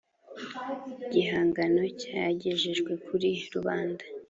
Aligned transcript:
gihangano 1.13 1.81
cyagejejwe 2.01 2.91
kuri 3.05 3.29
rubanda 3.53 4.03